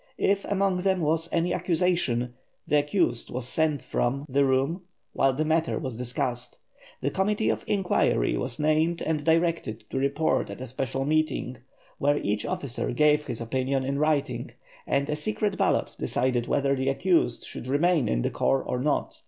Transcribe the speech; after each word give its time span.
If 0.17 0.45
among 0.45 0.77
them 0.77 0.99
was 1.01 1.29
any 1.31 1.53
accusation, 1.53 2.33
the 2.67 2.79
accused 2.79 3.29
was 3.29 3.47
sent 3.47 3.83
from 3.83 4.25
the 4.27 4.43
room 4.43 4.81
while 5.13 5.31
the 5.33 5.45
matter 5.45 5.77
was 5.77 5.95
discussed. 5.95 6.57
A 7.03 7.11
committee 7.11 7.49
of 7.51 7.63
inquiry 7.67 8.35
was 8.35 8.59
named 8.59 9.03
and 9.03 9.23
directed 9.23 9.83
to 9.91 9.99
report 9.99 10.49
at 10.49 10.59
a 10.59 10.65
special 10.65 11.05
meeting, 11.05 11.57
where 11.99 12.17
each 12.17 12.47
officer 12.47 12.91
gave 12.93 13.27
his 13.27 13.39
opinion 13.39 13.83
in 13.85 13.99
writing, 13.99 14.49
and 14.87 15.07
a 15.07 15.15
secret 15.15 15.55
ballot 15.55 15.95
decided 15.99 16.47
whether 16.47 16.75
the 16.75 16.89
accused 16.89 17.45
should 17.45 17.67
remain 17.67 18.09
in 18.09 18.23
the 18.23 18.31
corps 18.31 18.63
or 18.63 18.79
not. 18.79 19.19